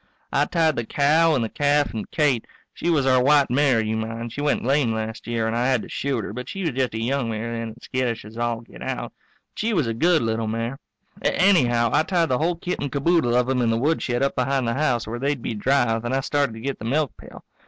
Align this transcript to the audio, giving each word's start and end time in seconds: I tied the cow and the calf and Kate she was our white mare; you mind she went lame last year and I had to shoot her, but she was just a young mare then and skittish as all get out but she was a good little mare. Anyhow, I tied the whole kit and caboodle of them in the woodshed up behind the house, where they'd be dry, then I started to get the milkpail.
I 0.33 0.45
tied 0.45 0.77
the 0.77 0.83
cow 0.83 1.35
and 1.35 1.43
the 1.43 1.47
calf 1.49 1.93
and 1.93 2.09
Kate 2.09 2.47
she 2.73 2.89
was 2.89 3.05
our 3.05 3.23
white 3.23 3.51
mare; 3.51 3.79
you 3.83 3.95
mind 3.95 4.33
she 4.33 4.41
went 4.41 4.63
lame 4.65 4.93
last 4.95 5.27
year 5.27 5.45
and 5.45 5.55
I 5.55 5.67
had 5.67 5.83
to 5.83 5.89
shoot 5.89 6.23
her, 6.23 6.33
but 6.33 6.49
she 6.49 6.61
was 6.61 6.71
just 6.71 6.95
a 6.95 6.99
young 6.99 7.29
mare 7.29 7.51
then 7.53 7.61
and 7.67 7.83
skittish 7.83 8.25
as 8.25 8.35
all 8.35 8.61
get 8.61 8.81
out 8.81 9.13
but 9.51 9.59
she 9.59 9.75
was 9.75 9.85
a 9.85 9.93
good 9.93 10.23
little 10.23 10.47
mare. 10.47 10.79
Anyhow, 11.21 11.91
I 11.93 12.01
tied 12.01 12.29
the 12.29 12.39
whole 12.39 12.55
kit 12.55 12.79
and 12.79 12.91
caboodle 12.91 13.35
of 13.35 13.45
them 13.45 13.61
in 13.61 13.69
the 13.69 13.77
woodshed 13.77 14.23
up 14.23 14.33
behind 14.33 14.67
the 14.67 14.73
house, 14.73 15.05
where 15.05 15.19
they'd 15.19 15.43
be 15.43 15.53
dry, 15.53 15.99
then 15.99 16.13
I 16.13 16.21
started 16.21 16.53
to 16.53 16.61
get 16.61 16.79
the 16.79 16.85
milkpail. 16.85 17.41